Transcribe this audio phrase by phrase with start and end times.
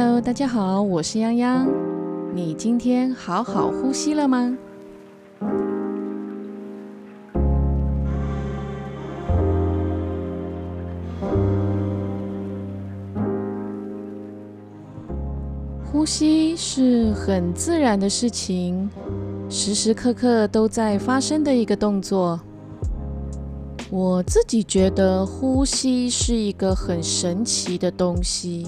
[0.00, 1.66] Hello，大家好，我是泱泱。
[2.32, 4.56] 你今天好好呼吸了吗？
[15.90, 18.88] 呼吸是很自然的事情，
[19.48, 22.40] 时时刻刻都在发生的一个动作。
[23.90, 28.64] 我自己觉得呼吸是一个很神奇的东西。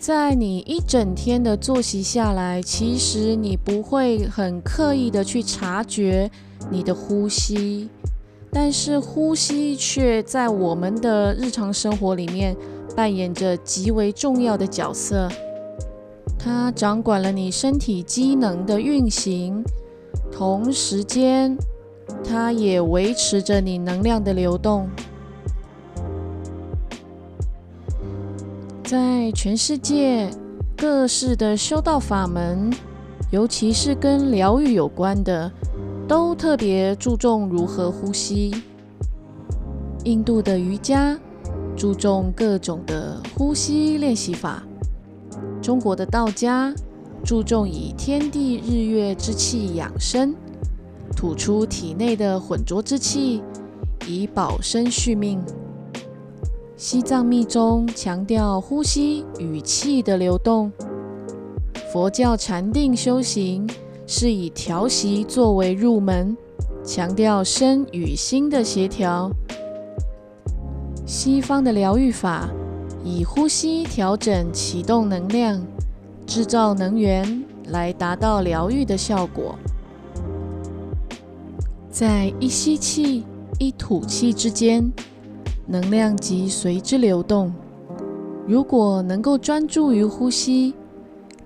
[0.00, 6.30] 在你一整天的作息下来，其实你不会很刻意的去察觉
[6.70, 7.90] 你的呼吸，
[8.50, 12.56] 但是呼吸却在我们的日常生活里面
[12.96, 15.28] 扮演着极为重要的角色。
[16.38, 19.62] 它掌管了你身体机能的运行，
[20.32, 21.54] 同时间，
[22.24, 24.88] 它也维持着你能量的流动。
[28.90, 30.28] 在全世界
[30.76, 32.72] 各式的修道法门，
[33.30, 35.48] 尤其是跟疗愈有关的，
[36.08, 38.52] 都特别注重如何呼吸。
[40.02, 41.16] 印度的瑜伽
[41.76, 44.60] 注重各种的呼吸练习法。
[45.62, 46.74] 中国的道家
[47.24, 50.34] 注重以天地日月之气养生，
[51.14, 53.40] 吐出体内的浑浊之气，
[54.08, 55.40] 以保身续命。
[56.82, 60.72] 西藏密宗强调呼吸与气的流动。
[61.92, 63.68] 佛教禅定修行
[64.06, 66.34] 是以调息作为入门，
[66.82, 69.30] 强调身与心的协调。
[71.04, 72.48] 西方的疗愈法。
[73.04, 75.62] 以呼吸调整、启动能量、
[76.26, 79.54] 制造能源，来达到疗愈的效果。
[81.90, 83.24] 在一吸气、
[83.58, 84.90] 一吐气之间，
[85.70, 87.54] 能量即随之流动。
[88.44, 90.74] 如果能够专注于呼吸，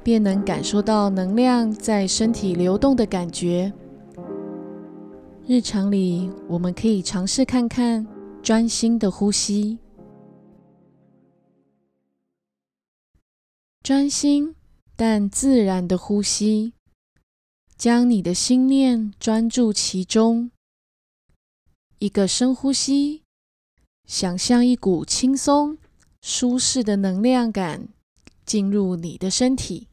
[0.03, 3.71] 便能感受到能量在身体流动的感觉。
[5.47, 8.07] 日常里，我们可以尝试看看
[8.43, 9.79] 专心的呼吸。
[13.83, 14.55] 专心
[14.97, 16.73] 但自然的呼吸，
[17.77, 20.51] 将你的心念专注其中。
[21.99, 23.24] 一个深呼吸，
[24.07, 25.79] 想象一股轻松、
[26.21, 27.89] 舒适的能量感
[28.45, 29.89] 进入你的身体，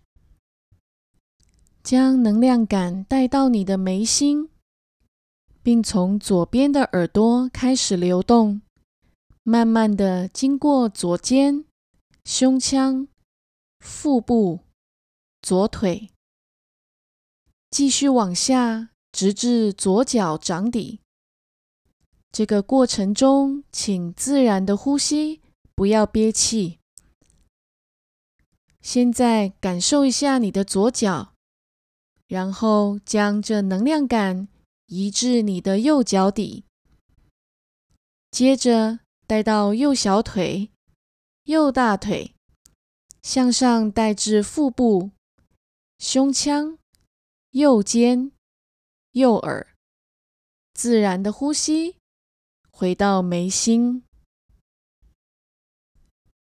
[1.84, 4.50] 将能量感带到你的眉心，
[5.64, 8.62] 并从左边的耳朵开始流动，
[9.44, 11.66] 慢慢的经过左肩、
[12.26, 13.08] 胸腔。
[13.84, 14.60] 腹部、
[15.42, 16.12] 左腿，
[17.72, 21.01] 继续往下，直至左脚掌底。
[22.31, 25.42] 这个过程中，请自然的呼吸，
[25.75, 26.80] 不要憋气。
[28.81, 31.34] 现在感受一下你的左脚，
[32.28, 34.47] 然后将这能量感
[34.88, 36.66] 移至你的右脚底，
[38.31, 40.72] 接着带到右小腿、
[41.44, 42.34] 右大腿。
[43.24, 45.12] 向上带至腹部、
[46.00, 46.80] 胸腔、
[47.52, 48.31] 右肩、
[49.12, 49.75] 右耳，
[50.74, 51.97] 自然的呼吸，
[52.72, 54.04] 回到眉心。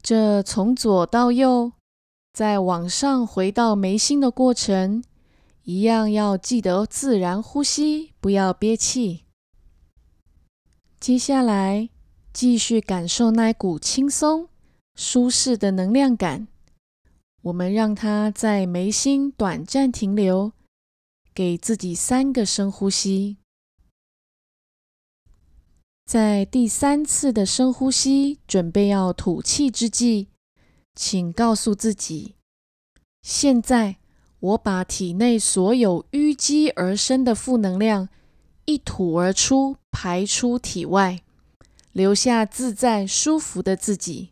[0.01, 1.73] 这从左到右，
[2.31, 5.03] 再往上回到眉心的过程，
[5.63, 9.25] 一样要记得自然呼吸，不要憋气。
[10.99, 11.89] 接下来，
[12.31, 14.47] 继续感受那股轻松、
[14.95, 16.47] 舒适的能量感。
[17.43, 20.51] 我们让它在眉心短暂停留，
[21.33, 23.37] 给自己三个深呼吸。
[26.07, 30.27] 在第三次的深呼吸准备要吐气之际，
[30.95, 32.35] 请告诉自己：
[33.21, 33.97] 现在
[34.39, 38.07] 我把体内所有淤积而生的负能量
[38.63, 41.19] 一吐而出，排出体外，
[41.91, 44.29] 留下自在舒服的自己。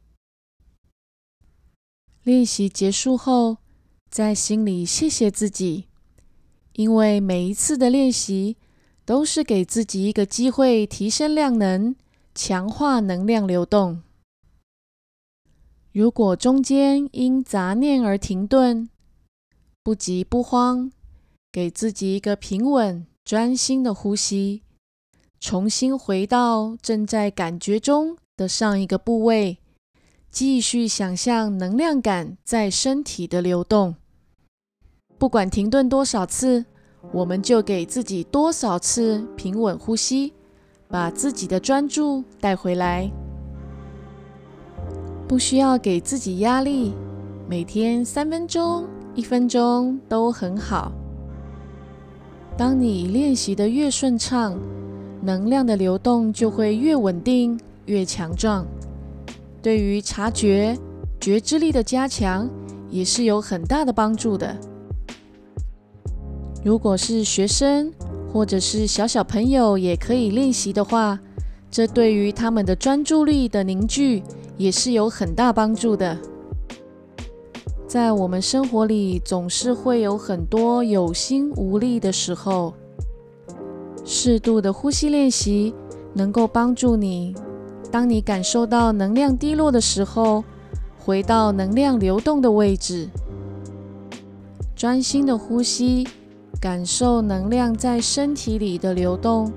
[2.24, 3.58] 练习结束后，
[4.10, 5.90] 在心里谢谢自己，
[6.72, 8.56] 因为每一次的练习
[9.06, 11.96] 都是给自己一个机会，提升量能，
[12.34, 14.02] 强化能量流动。
[15.94, 18.90] 如果中间因杂念而停顿，
[19.84, 20.92] 不急不慌，
[21.52, 24.64] 给自己一个平稳、专心的呼吸，
[25.40, 29.60] 重新回到正在感觉中的上一个部位。
[30.30, 33.96] 继续想象能量感在身体的流动，
[35.18, 36.66] 不管停顿多少次，
[37.12, 40.34] 我们就给自己多少次平稳呼吸，
[40.88, 43.10] 把自己的专注带回来。
[45.28, 46.94] 不需要给自己压力，
[47.50, 48.86] 每天三分钟、
[49.16, 50.92] 一分钟都很好。
[52.58, 54.58] 当你练习的越顺畅，
[55.22, 58.66] 能量的流动就会越稳定、越强壮。
[59.62, 60.78] 对于察觉、
[61.20, 62.48] 觉知力的加强，
[62.92, 64.56] 也是有很大的帮助的。
[66.66, 67.94] 如果是学生
[68.34, 71.20] 或者是小小朋友也可以练习的话，
[71.70, 74.24] 这对于他们的专注力的凝聚
[74.58, 76.18] 也是有很大帮助的。
[77.88, 82.74] 在我们生活里，总是会有很多有心无力的时候，
[84.04, 85.72] 适度的呼吸练习
[86.16, 87.36] 能够帮助你。
[87.92, 90.44] 当你感受到能量低落的时候，
[90.98, 93.08] 回到能量流动的位置，
[94.76, 96.08] 专心的呼吸。
[96.66, 99.54] 感受能量在身体里的流动，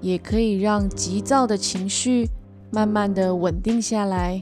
[0.00, 2.30] 也可以让急躁的情绪
[2.70, 4.40] 慢慢的稳定下来。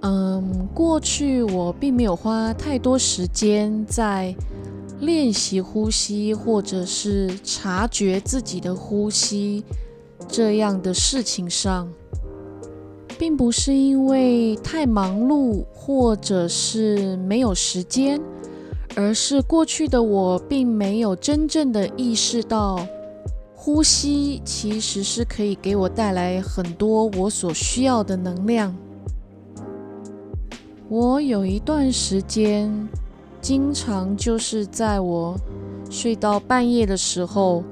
[0.00, 4.34] 嗯，过去我并没有花太多时间在
[4.98, 9.62] 练习呼吸，或者是察觉自己的呼吸
[10.26, 11.88] 这样的事情上。
[13.18, 18.20] 并不是因为太忙碌，或者是没有时间，
[18.94, 22.86] 而是过去的我并没有真正的意识到，
[23.54, 28.76] 呼吸其实是可以给我带来很多我所需要的能量。
[30.88, 32.88] 我有一段时间，
[33.40, 35.34] 经常就是在我
[35.90, 37.64] 睡到半夜的时候，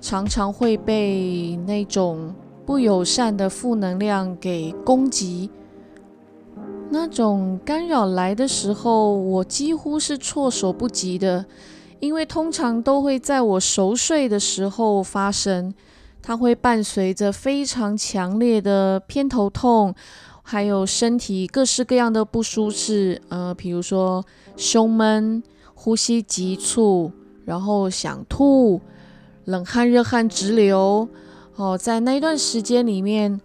[0.00, 2.34] 常常会被那种。
[2.68, 5.48] 不友善的负能量给攻击，
[6.90, 11.46] 那种干扰来的时候，我几乎是措手不及的，
[11.98, 15.72] 因为通常都会在我熟睡的时候发生。
[16.20, 19.94] 它会伴随着非常强烈的偏头痛，
[20.42, 24.22] 还有身体各式各样的不舒适，呃，比如说
[24.58, 25.42] 胸闷、
[25.72, 27.10] 呼吸急促，
[27.46, 28.78] 然后想吐、
[29.46, 31.08] 冷汗、热汗直流。
[31.58, 33.40] 哦，在那一段时间里面，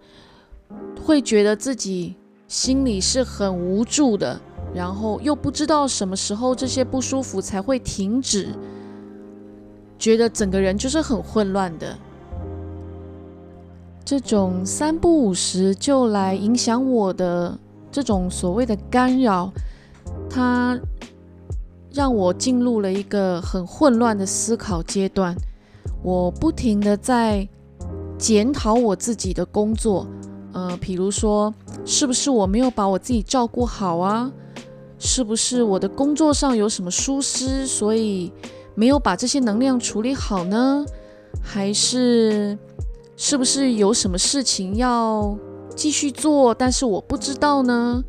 [1.04, 2.14] 会觉得自己
[2.46, 4.40] 心里是很无助的，
[4.72, 8.50] 然后又不知道什么时候这些不舒服才会停止，
[9.98, 11.98] 觉得整个人就是很混乱的。
[14.04, 17.58] 这种三不五时就来影响我的
[17.90, 19.50] 这种所谓的干扰，
[20.30, 20.78] 它
[21.90, 25.34] 让我进入了一个很混乱的思考阶段，
[26.04, 27.48] 我不停的在。
[28.18, 30.06] 检讨我自己的工作，
[30.52, 31.52] 呃，比如说，
[31.84, 34.32] 是不是我没有把我自己照顾好啊？
[34.98, 38.32] 是不是我的工作上有什么疏失，所以
[38.74, 40.84] 没有把这些能量处理好呢？
[41.42, 42.56] 还是
[43.16, 45.36] 是不是有什么事情要
[45.76, 48.02] 继续做，但是我不知道呢？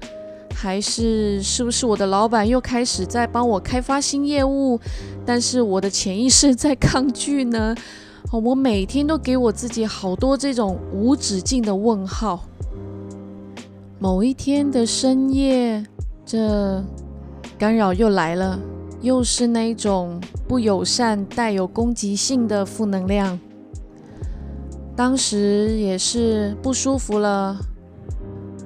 [0.53, 4.79] 还是是不是我的老板又开始在帮我开发新业务，
[5.25, 7.75] 但是我的潜意识在抗拒呢？
[8.31, 12.43] 我每天都给我自己好多这种无止境的问号。
[13.97, 15.83] 某一天的深夜，
[16.25, 16.83] 这
[17.57, 18.59] 干扰又来了，
[19.01, 23.39] 又是那种不友善、带有攻击性的负能量。
[24.95, 27.57] 当时也是不舒服了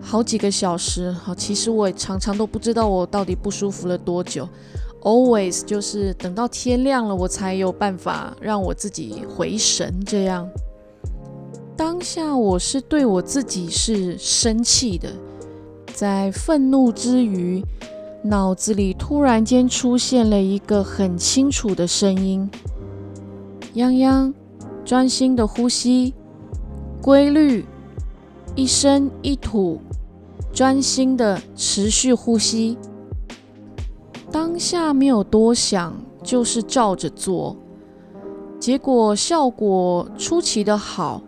[0.01, 1.11] 好几个小时。
[1.11, 4.47] 好，其实我也常常都不知道我到底不舒服了多久。
[5.01, 9.93] Always 就是等到天亮了，我才有办法让我自己回神。
[10.05, 10.49] 这样，
[11.77, 15.09] 当下我是对我自己是生气的，
[15.93, 17.63] 在愤怒之余，
[18.21, 22.49] 脑子里突然间出现了一个很清楚的声音：
[23.73, 24.33] 泱泱，
[24.83, 26.13] 专心的呼吸，
[27.01, 27.65] 规律，
[28.53, 29.79] 一深一吐，
[30.51, 32.77] 专心的持续呼吸。
[34.31, 37.55] 当下没有多想，就是照着做，
[38.59, 41.21] 结果效果出奇的好。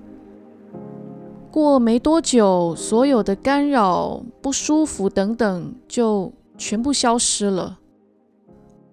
[1.49, 7.79] 过没多久，所有的干扰、不舒服等等就全部消失了。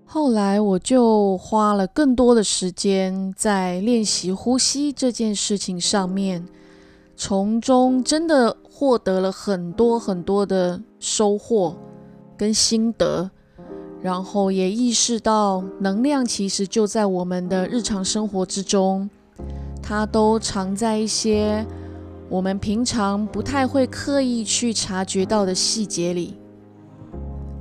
[0.04, 6.48] 后来我就花了更多的时间在练习呼吸这件事情上面，
[7.14, 11.76] 从中真的获得了很多很多的收获
[12.36, 13.30] 跟心得。
[14.00, 19.10] 然后也意识到，能量其实就在我们的日常生活之中，
[19.82, 21.66] 它都藏在一些
[22.28, 26.36] 我们平常不太会刻意去察觉到的细节里。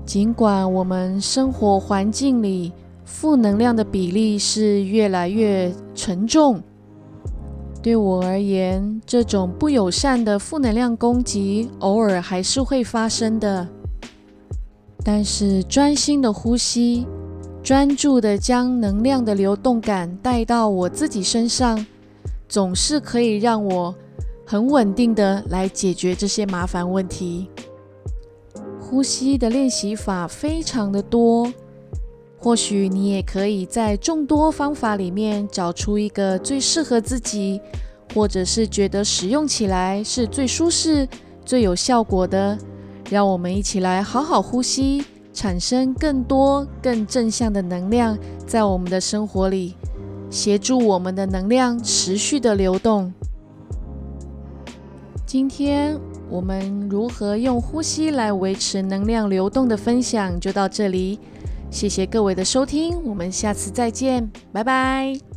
[0.05, 2.71] 尽管我们生活环境里
[3.03, 6.61] 负能量的比例是越来越沉重，
[7.81, 13.67] 对我而言，这种不友善的负能量攻击偶尔还是会发生的。
[15.09, 17.07] 但是专心的呼吸，
[17.63, 21.85] 专注的将能量的流动感带到我自己身上，
[22.49, 23.95] 总是可以让我
[24.45, 27.47] 很稳定的来解决这些麻烦问题。
[28.81, 31.53] 呼吸的练习法非常的多。
[32.37, 37.61] 或许你也可以在众多方法里面找出一个最适合自己，
[38.13, 41.07] 或者是觉得使用起来是最舒适、
[41.45, 42.57] 最有效果的。
[43.09, 49.75] 让我们一起来好好呼吸，产生更多更正向的能量，在我们的生活里，
[50.29, 53.13] 协助我们的能量持续的流动。
[55.25, 55.99] 今天
[56.29, 61.19] 我们如何用呼吸来维持能量流动的分享就到这里。
[61.69, 65.36] 谢谢各位的收听，我们下次再见，拜拜。